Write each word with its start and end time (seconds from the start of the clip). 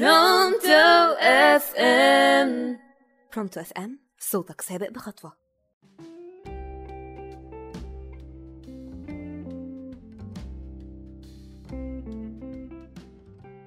Pronto 0.00 1.14
FM. 1.20 2.78
Pronto 3.34 3.60
FM 3.60 3.98
صوتك 4.18 4.60
سابق 4.60 4.90
بخطوة. 4.90 5.32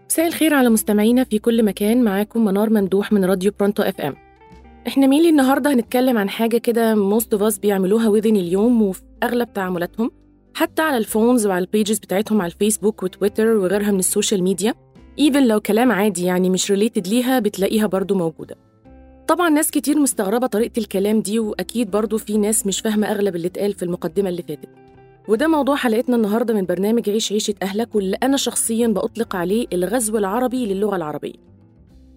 مساء 0.05 0.27
الخير 0.27 0.53
على 0.53 0.69
مستمعينا 0.69 1.23
في 1.23 1.39
كل 1.39 1.65
مكان. 1.65 2.03
معاكم 2.03 2.45
منار 2.45 2.69
ممدوح 2.69 3.13
من 3.13 3.25
راديو 3.25 3.51
Pronto 3.59 3.83
FM. 3.83 4.15
إحنا 4.87 5.07
mainly 5.07 5.29
النهارده 5.29 5.73
هنتكلم 5.73 6.17
عن 6.17 6.29
حاجة 6.29 6.57
كده 6.57 6.95
most 6.95 7.33
of 7.33 7.43
us 7.43 7.59
بيعملوها 7.59 8.09
within 8.09 8.35
اليوم 8.35 8.81
وفي 8.81 9.01
أغلب 9.23 9.53
تعاملاتهم 9.53 10.11
حتى 10.53 10.81
على 10.81 10.97
ال 10.97 11.05
phones 11.05 11.47
وعلى 11.47 11.65
ال 11.65 11.71
pages 11.71 11.99
بتاعتهم 11.99 12.41
على 12.41 12.51
الفيسبوك 12.51 13.03
وتويتر 13.03 13.47
وغيرها 13.47 13.91
من 13.91 13.99
ال 13.99 14.06
social 14.06 14.43
media. 14.43 14.73
even 15.19 15.47
لو 15.47 15.59
كلام 15.59 15.91
عادي 15.91 16.25
يعني 16.25 16.49
مش 16.49 16.71
related 16.71 17.07
ليها 17.07 17.39
بتلاقيها 17.39 17.87
برضو 17.87 18.15
موجودة. 18.15 18.55
طبعا 19.27 19.49
ناس 19.49 19.71
كتير 19.71 19.99
مستغربة 19.99 20.47
طريقة 20.47 20.79
الكلام 20.79 21.21
دي 21.21 21.39
وأكيد 21.39 21.91
برضو 21.91 22.17
في 22.17 22.37
ناس 22.37 22.67
مش 22.67 22.79
فاهمة 22.79 23.07
أغلب 23.11 23.35
اللي 23.35 23.47
اتقال 23.47 23.73
في 23.73 23.83
المقدمة 23.83 24.29
اللي 24.29 24.41
فاتت. 24.41 24.69
وده 25.27 25.47
موضوع 25.47 25.75
حلقتنا 25.75 26.15
النهارده 26.15 26.53
من 26.53 26.65
برنامج 26.65 27.09
عيش 27.09 27.31
عيشة 27.31 27.53
أهلك 27.61 27.95
واللي 27.95 28.17
أنا 28.23 28.37
شخصيا 28.37 28.87
بأطلق 28.87 29.35
عليه 29.35 29.67
الغزو 29.73 30.17
الغربي 30.17 30.65
للغة 30.65 30.95
العربية. 30.95 31.33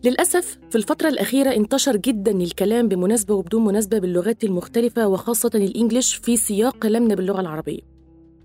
للأسف 0.05 0.59
في 0.71 0.77
الفترة 0.77 1.09
الأخيرة 1.09 1.51
انتشر 1.57 1.97
جدا 1.97 2.31
الكلام 2.31 2.89
بمناسبة 2.89 3.35
وبدون 3.35 3.65
مناسبة 3.65 3.99
باللغات 3.99 4.45
المختلفة 4.45 5.09
وخاصة 5.09 5.51
ال 5.55 5.62
English 5.62 6.15
في 6.15 6.37
سياق 6.37 6.77
كلامنا 6.77 7.15
باللغة 7.15 7.41
العربية. 7.41 7.90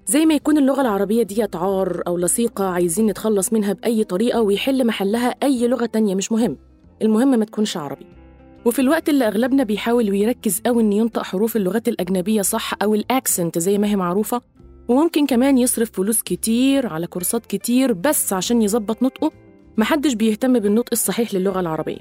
زي 0.08 0.26
ما 0.26 0.34
يكون 0.34 0.58
اللغة 0.58 0.82
العربية 0.82 1.23
دي 1.23 1.48
عار 1.55 2.04
أو 2.08 2.18
لصيقة 2.18 2.66
عايزين 2.66 3.05
نتخلص 3.05 3.54
منها 3.54 3.73
بأي 3.73 4.04
طريقة 4.04 4.41
ويحل 4.41 4.88
محلها 4.88 5.27
أي 5.44 5.68
لغة 5.68 5.86
تانية 5.86 6.16
مش 6.16 6.32
مهم. 6.32 6.58
المهم 7.02 7.40
ما 7.40 7.46
تكونش 7.46 7.77
عربي. 7.77 8.05
وفي 8.66 8.80
الوقت 8.80 9.10
اللي 9.10 9.27
أغلبنا 9.27 9.63
بيحاول 9.63 10.12
ويركز 10.12 10.62
قوي 10.66 10.84
إن 10.84 10.94
ينطق 10.94 11.24
حروف 11.24 11.55
اللغات 11.55 11.88
الأجنبية 11.88 12.41
صح 12.41 12.71
أو 12.82 12.96
ال 12.96 13.05
accent 13.05 13.60
زي 13.60 13.77
ما 13.77 13.88
هي 13.88 13.96
معروفة 13.96 14.41
وممكن 14.88 15.26
كمان 15.26 15.57
يصرف 15.57 15.91
فلوس 15.91 16.22
كتير 16.22 16.88
على 16.88 17.07
كورسات 17.07 17.46
كتير 17.46 17.94
بس 17.94 18.34
عشان 18.34 18.62
يظبط 18.62 19.04
نطقه 19.04 19.32
محدش 19.77 20.13
بيهتم 20.13 20.60
بالنطق 20.60 20.90
الصحيح 20.91 21.34
للغة 21.34 21.60
العربية. 21.60 21.98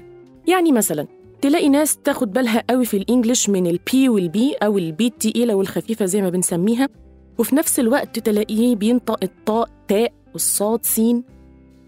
يعني 0.47 0.71
مثلا 0.71 1.07
تلاقي 1.41 1.69
ناس 1.69 1.97
تاخد 1.97 2.33
بالها 2.33 2.63
قوي 2.69 2.85
في 2.85 2.97
الإنجليش 2.97 3.49
من 3.49 3.67
البي 3.67 4.09
والبي 4.09 4.53
أو 4.53 4.77
البي 4.77 5.07
التقيلة 5.07 5.55
والخفيفة 5.55 6.05
زي 6.05 6.21
ما 6.21 6.29
بنسميها 6.29 6.89
وفي 7.37 7.55
نفس 7.55 7.79
الوقت 7.79 8.19
تلاقيه 8.19 8.75
بينطق 8.75 9.17
الطاء 9.23 9.69
تاء 9.87 10.13
والصاد 10.33 10.85
سين. 10.85 11.23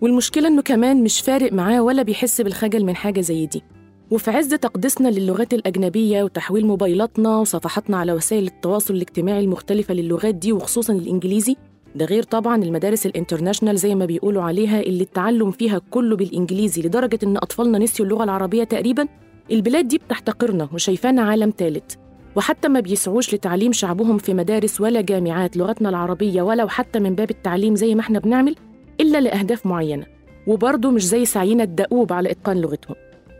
والمشكلة 0.01 0.47
إنه 0.47 0.61
كمان 0.61 1.03
مش 1.03 1.21
فارق 1.21 1.53
معاه 1.53 1.81
ولا 1.81 2.03
بيحس 2.03 2.41
بالخجل 2.41 2.85
من 2.85 2.95
حاجة 2.95 3.21
زي 3.21 3.45
دي. 3.45 3.63
وفي 4.11 4.31
عز 4.31 4.53
تقديسنا 4.53 5.07
للغات 5.09 5.53
الأجنبية 5.53 6.23
وتحويل 6.23 6.65
موبايلاتنا 6.65 7.37
وصفحاتنا 7.37 7.97
على 7.97 8.13
وسائل 8.13 8.47
التواصل 8.47 8.93
الاجتماعي 8.93 9.39
المختلفة 9.39 9.93
للغات 9.93 10.35
دي 10.35 10.53
وخصوصا 10.53 10.93
الإنجليزي 10.93 11.55
ده 11.95 12.05
غير 12.05 12.23
طبعا 12.23 12.63
المدارس 12.63 13.05
الإنترناشنال 13.05 13.77
زي 13.77 13.95
ما 13.95 14.05
بيقولوا 14.05 14.43
عليها 14.43 14.79
اللي 14.81 15.03
التعلم 15.03 15.51
فيها 15.51 15.81
كله 15.91 16.15
بالإنجليزي 16.15 16.81
لدرجة 16.81 17.19
إن 17.23 17.37
أطفالنا 17.37 17.77
نسيوا 17.77 18.07
اللغة 18.07 18.23
العربية 18.23 18.63
تقريبا. 18.63 19.07
البلاد 19.51 19.87
دي 19.87 19.97
بتحتقرنا 19.97 20.69
وشايفانا 20.73 21.21
عالم 21.21 21.53
ثالث 21.57 21.95
وحتى 22.37 22.67
ما 22.67 22.79
بيسعوش 22.79 23.33
لتعليم 23.33 23.71
شعبهم 23.71 24.17
في 24.17 24.33
مدارس 24.33 24.81
ولا 24.81 25.01
جامعات 25.01 25.57
لغتنا 25.57 25.89
العربية 25.89 26.41
ولو 26.41 26.67
حتى 26.67 26.99
من 26.99 27.15
باب 27.15 27.29
التعليم 27.29 27.75
زي 27.75 27.95
ما 27.95 28.01
إحنا 28.01 28.19
بنعمل 28.19 28.55
إلا 29.01 29.21
لأهداف 29.21 29.65
معينة. 29.65 30.05
وبرضه 30.47 30.91
مش 30.91 31.05
زي 31.05 31.25
سعينا 31.25 31.63
الدؤوب 31.63 32.13
على 32.13 32.31
إتقان 32.31 32.61
لغتهم. 32.61 32.95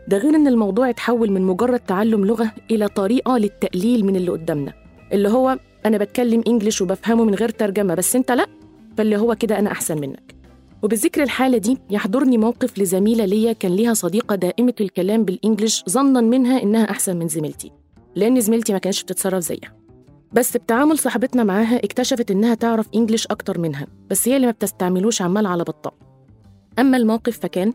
ده 0.08 0.18
غير 0.18 0.34
إن 0.34 0.46
الموضوع 0.46 0.90
اتحول 0.90 1.30
من 1.30 1.42
مجرد 1.42 1.80
تعلم 1.80 2.24
لغة 2.24 2.52
إلى 2.70 2.88
طريقة 2.88 3.38
للتقليل 3.38 4.04
من 4.04 4.16
اللي 4.16 4.30
قدامنا. 4.30 4.72
اللي 5.12 5.28
هو 5.28 5.58
أنا 5.86 5.98
بتكلم 5.98 6.42
إنجليش 6.48 6.82
وبفهمه 6.82 7.24
من 7.24 7.34
غير 7.34 7.48
ترجمة 7.48 7.94
بس 7.94 8.16
أنت 8.16 8.32
لأ 8.32 8.46
فاللي 8.96 9.16
هو 9.16 9.34
كده 9.34 9.58
أنا 9.58 9.72
أحسن 9.72 10.00
منك. 10.00 10.34
وبذكر 10.82 11.22
الحالة 11.22 11.58
دي 11.58 11.78
يحضرني 11.90 12.38
موقف 12.38 12.78
لزميلة 12.78 13.24
ليا 13.24 13.52
كان 13.52 13.72
ليها 13.76 13.94
صديقة 13.94 14.34
دائمة 14.34 14.74
الكلام 14.80 15.24
بالإنجليش 15.24 15.84
ظنا 15.88 16.20
منها 16.20 16.62
إنها 16.62 16.90
أحسن 16.90 17.16
من 17.16 17.28
زميلتي. 17.28 17.77
لأن 18.18 18.40
زميلتي 18.40 18.72
ما 18.72 18.78
كانتش 18.78 19.02
بتتصرف 19.02 19.42
زيها. 19.42 19.74
بس 20.32 20.56
بتعامل 20.56 20.98
صاحبتنا 20.98 21.44
معاها 21.44 21.76
اكتشفت 21.76 22.30
إنها 22.30 22.54
تعرف 22.54 22.88
إنجليش 22.94 23.26
أكتر 23.26 23.58
منها 23.58 23.86
بس 24.10 24.28
هي 24.28 24.36
اللي 24.36 24.46
ما 24.46 24.52
بتستعملوش 24.52 25.22
عمال 25.22 25.46
على 25.46 25.64
بطال. 25.64 25.92
أما 26.78 26.96
الموقف 26.96 27.38
فكان 27.38 27.72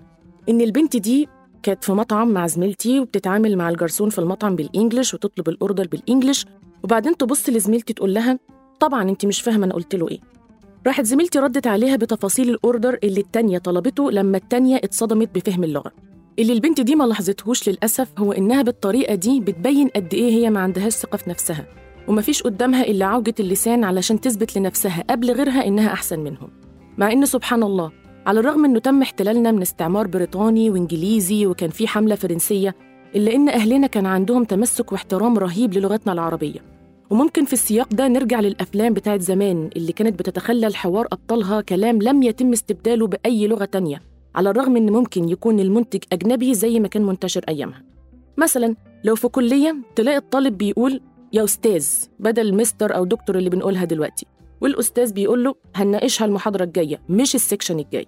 إن 0.50 0.62
البنت 0.62 0.98
دي 0.98 1.28
كانت 1.64 1.84
في 1.84 1.92
مطعم 1.92 2.32
مع 2.32 2.48
زميلتي 2.48 3.00
وبتتعامل 3.00 3.58
مع 3.58 3.70
الجرسون 3.70 4.10
في 4.10 4.20
المطعم 4.20 4.56
بالإنجليش 4.56 5.14
وتطلب 5.14 5.50
الأوردر 5.50 5.88
بالإنجليش 5.88 6.46
وبعدين 6.84 7.18
تبص 7.18 7.50
لزميلتي 7.50 7.94
تقول 7.94 8.14
لها 8.14 8.40
طبعا 8.80 9.10
أنت 9.10 9.26
مش 9.26 9.42
فاهمة 9.42 9.66
أنا 9.66 9.74
قلت 9.74 9.96
له 9.96 10.10
إيه. 10.10 10.20
راحت 10.88 11.06
زميلتي 11.06 11.40
ردت 11.40 11.68
عليها 11.68 11.96
بتفاصيل 11.96 12.50
الأوردر 12.50 13.00
اللي 13.04 13.22
التانية 13.22 13.58
طلبته 13.58 14.12
لما 14.12 14.38
التانية 14.38 14.78
اتصدمت 14.78 15.36
بفهم 15.36 15.64
اللغة. 15.64 15.92
اللي 16.40 16.54
البنت 16.54 16.82
دي 16.82 16.96
ما 16.96 17.04
لاحظتهوش 17.04 17.70
للأسف 17.70 18.08
هو 18.18 18.32
إنها 18.32 18.62
بالطريقة 18.62 19.16
دي 19.16 19.40
بتبين 19.40 19.88
قد 19.88 20.14
إيه 20.14 20.32
هي 20.32 20.50
ما 20.50 20.60
عندهاش 20.60 20.94
ثقة 20.94 21.18
في 21.18 21.30
نفسها 21.30 21.68
ومفيش 22.08 22.44
قدامها 22.44 22.84
إلا 22.84 23.06
عوجة 23.06 23.34
اللسان 23.40 23.84
علشان 23.84 24.22
تثبت 24.22 24.58
لنفسها 24.58 25.04
قبل 25.10 25.32
غيرها 25.32 25.68
إنها 25.68 25.94
أحسن 25.94 26.20
منهم. 26.20 26.50
مع 26.98 27.12
إن 27.12 27.26
سبحان 27.26 27.64
الله 27.64 27.92
على 28.26 28.40
الرغم 28.40 28.66
إنه 28.66 28.80
تم 28.80 29.02
احتلالنا 29.02 29.52
من 29.52 29.62
استعمار 29.62 30.08
بريطاني 30.08 30.70
وإنجليزي 30.70 31.46
وكان 31.46 31.70
في 31.70 31.88
حملة 31.88 32.16
فرنسية 32.16 32.76
إلا 33.16 33.36
إن 33.36 33.50
أهلنا 33.50 33.88
كان 33.88 34.06
عندهم 34.06 34.44
تمسك 34.44 34.92
واحترام 34.92 35.38
رهيب 35.38 35.74
للغتنا 35.74 36.14
العربية. 36.14 36.60
وممكن 37.10 37.46
في 37.46 37.54
السياق 37.54 37.94
ده 37.94 38.08
نرجع 38.08 38.40
للأفلام 38.40 38.94
بتاعت 38.94 39.22
زمان 39.22 39.70
اللي 39.76 39.92
كانت 39.92 40.20
بتتخلل 40.20 40.76
حوار 40.76 41.08
أبطالها 41.12 41.62
كلام 41.62 42.02
لم 42.02 42.24
يتم 42.24 42.52
استبداله 42.52 43.08
بأي 43.08 43.48
لغة 43.48 43.66
تانية. 43.66 44.13
على 44.36 44.50
الرغم 44.50 44.78
إن 44.78 44.90
ممكن 44.90 45.30
يكون 45.30 45.60
المنتج 45.60 46.04
أجنبي 46.12 46.54
زي 46.54 46.80
ما 46.80 46.88
كان 46.88 47.06
منتشر 47.06 47.44
أيامها. 47.50 47.84
مثلا 48.38 48.76
لو 49.04 49.16
في 49.16 49.28
كلية 49.28 49.76
تلاقي 49.96 50.18
الطالب 50.18 50.58
بيقول 50.58 51.02
يا 51.34 51.44
أستاذ 51.44 51.88
بدل 52.20 52.56
مستر 52.56 52.96
أو 52.96 53.06
دكتور 53.06 53.38
اللي 53.38 53.50
بنقولها 53.50 53.86
دلوقتي. 53.86 54.26
والأستاذ 54.62 55.14
بيقول 55.14 55.44
له 55.44 55.56
هنناقشها 55.76 56.26
المحاضرة 56.26 56.64
الجاية 56.64 57.02
مش 57.10 57.36
السكشن 57.36 57.80
الجاي. 57.80 58.08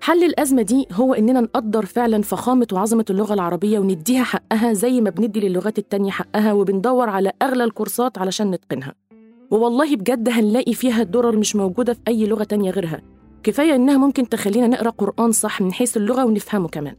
حل 0.00 0.24
الأزمة 0.24 0.62
دي 0.62 0.86
هو 0.92 1.14
إننا 1.14 1.40
نقدر 1.40 1.86
فعلا 1.86 2.22
فخامة 2.22 2.66
وعظمة 2.72 3.04
اللغة 3.10 3.34
العربية 3.34 3.78
ونديها 3.78 4.24
حقها 4.24 4.72
زي 4.72 5.00
ما 5.00 5.10
بندي 5.10 5.40
للغات 5.40 5.78
التانية 5.78 6.10
حقها 6.10 6.52
وبندور 6.52 7.08
على 7.08 7.32
أغلى 7.42 7.64
الكورسات 7.64 8.18
علشان 8.18 8.50
نتقنها. 8.50 8.94
ووالله 9.50 9.96
بجد 9.96 10.28
هنلاقي 10.28 10.74
فيها 10.74 11.02
الدرر 11.02 11.36
مش 11.36 11.56
موجودة 11.56 11.92
في 11.92 12.00
أي 12.08 12.26
لغة 12.26 12.44
تانية 12.44 12.70
غيرها. 12.70 13.02
كفاية 13.44 13.74
إنها 13.74 13.96
ممكن 13.96 14.28
تخلينا 14.28 14.66
نقرأ 14.66 14.90
قرآن 14.90 15.32
صح 15.32 15.60
من 15.60 15.72
حيث 15.72 15.96
اللغة 15.96 16.24
ونفهمه 16.24 16.68
كمان. 16.68 16.96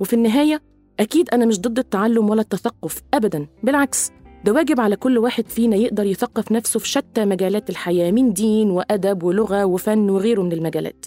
وفي 0.00 0.12
النهاية 0.12 0.62
أكيد 1.00 1.30
أنا 1.30 1.46
مش 1.46 1.60
ضد 1.60 1.78
التعلم 1.78 2.30
ولا 2.30 2.40
التثقف 2.40 3.02
أبدا. 3.14 3.46
بالعكس 3.62 4.10
ده 4.44 4.52
واجب 4.52 4.80
على 4.80 4.96
كل 4.96 5.18
واحد 5.18 5.48
فينا 5.48 5.76
يقدر 5.76 6.06
يثقف 6.06 6.52
نفسه 6.52 6.80
في 6.80 6.88
شتى 6.88 7.24
مجالات 7.24 7.70
الحياة 7.70 8.10
من 8.10 8.32
دين 8.32 8.70
وأدب 8.70 9.22
ولغة 9.22 9.64
وفن 9.64 10.10
وغيره 10.10 10.42
من 10.42 10.52
المجالات. 10.52 11.06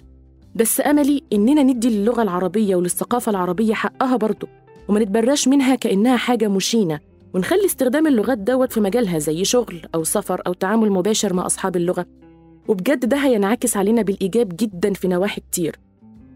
بس 0.55 0.81
أملي 0.81 1.23
إننا 1.33 1.63
ندي 1.63 1.89
للغة 1.89 2.21
العربية 2.21 2.75
وللثقافة 2.75 3.29
العربية 3.29 3.73
حقها 3.73 4.15
برضه؟ 4.17 4.47
وما 4.89 4.99
نتبرأش 4.99 5.47
منها 5.47 5.75
كأنها 5.75 6.17
حاجة 6.17 6.47
مشينة. 6.47 6.99
ونخلي 7.33 7.65
استخدام 7.65 8.07
اللغات 8.07 8.37
دوت 8.37 8.71
في 8.71 8.79
مجالها 8.79 9.19
زي 9.19 9.45
شغل 9.45 9.81
أو 9.95 10.03
سفر 10.03 10.41
أو 10.47 10.53
تعامل 10.53 10.91
مباشر 10.91 11.33
مع 11.33 11.45
أصحاب 11.45 11.75
اللغة. 11.75 12.05
وبجد 12.69 13.09
ده 13.09 13.17
هينعكس 13.17 13.77
علينا 13.77 14.01
بالإيجاب 14.01 14.49
جدا 14.55 14.93
في 14.93 15.07
نواحي 15.07 15.41
كتير. 15.41 15.79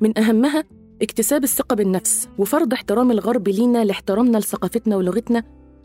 من 0.02 0.18
أهمها 0.18 0.64
اكتساب 1.02 1.44
الثقة 1.44 1.76
بالنفس 1.76 2.30
وفرض 2.38 2.74
احترام 2.74 3.12
الغرب 3.12 3.48
لينا 3.48 3.86
لاحترامنا 3.86 4.38
لثقافتنا 4.38 4.96
ولغتنا 4.98 5.44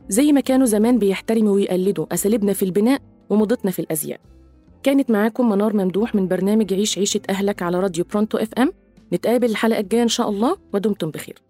زي 0.09 0.33
ما 0.33 0.41
كانوا 0.41 0.67
زمان 0.67 0.99
بيحترموا 0.99 1.53
ويقلدوا 1.53 2.15
أساليبنا 2.15 2.53
في 2.53 2.63
البناء 2.63 3.01
وموضتنا 3.31 3.71
في 3.71 3.79
الأزياء. 3.79 4.21
كانت 4.83 5.11
معاكم 5.11 5.49
منار 5.49 5.77
ممدوح 5.77 6.15
من 6.15 6.29
برنامج 6.29 6.75
عيش 6.75 6.99
عيشة 6.99 7.21
أهلك 7.31 7.63
على 7.63 7.81
راديو 7.81 8.05
برونتو 8.13 8.39
إف 8.39 8.55
إم. 8.59 8.73
نتقابل 9.13 9.51
الحلقة 9.51 9.81
الجاية 9.81 10.03
إن 10.03 10.09
شاء 10.09 10.29
الله 10.29 10.57
ودمتم 10.75 11.11
بخير. 11.11 11.43